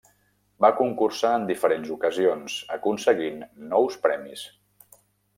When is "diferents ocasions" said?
1.49-2.55